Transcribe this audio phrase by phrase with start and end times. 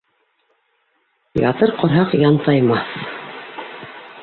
[1.49, 2.99] Ятыр ҡорһаҡ янтаймаҫ.